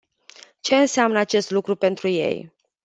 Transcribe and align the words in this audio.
Ce 0.61 0.75
înseamnă 0.75 1.19
acest 1.19 1.49
lucru 1.51 1.75
pentru 1.75 2.07
ei? 2.07 2.53